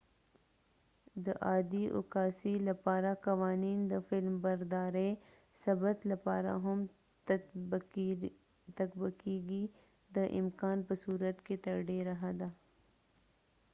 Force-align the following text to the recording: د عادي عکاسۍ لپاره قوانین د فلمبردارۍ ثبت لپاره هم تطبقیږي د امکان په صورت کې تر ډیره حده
د 1.25 1.27
عادي 1.47 1.85
عکاسۍ 1.99 2.55
لپاره 2.69 3.09
قوانین 3.27 3.79
د 3.91 3.93
فلمبردارۍ 4.07 5.11
ثبت 5.61 5.97
لپاره 6.11 6.51
هم 6.65 6.79
تطبقیږي 8.77 9.63
د 10.15 10.17
امکان 10.41 10.77
په 10.87 10.93
صورت 11.03 11.37
کې 11.45 11.55
تر 11.65 11.75
ډیره 11.89 12.13
حده 12.23 12.49